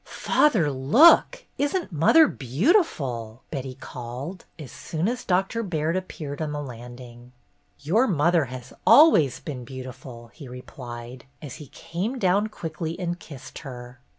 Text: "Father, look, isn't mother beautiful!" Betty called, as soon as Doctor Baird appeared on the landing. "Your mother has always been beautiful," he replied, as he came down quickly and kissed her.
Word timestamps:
"Father, 0.03 0.71
look, 0.71 1.45
isn't 1.59 1.91
mother 1.91 2.27
beautiful!" 2.27 3.43
Betty 3.51 3.75
called, 3.75 4.45
as 4.57 4.71
soon 4.71 5.07
as 5.07 5.23
Doctor 5.23 5.61
Baird 5.61 5.95
appeared 5.95 6.41
on 6.41 6.51
the 6.51 6.61
landing. 6.63 7.33
"Your 7.81 8.07
mother 8.07 8.45
has 8.45 8.73
always 8.87 9.39
been 9.39 9.63
beautiful," 9.63 10.29
he 10.33 10.47
replied, 10.47 11.25
as 11.39 11.57
he 11.57 11.67
came 11.67 12.17
down 12.17 12.47
quickly 12.47 12.99
and 12.99 13.19
kissed 13.19 13.59
her. 13.59 13.99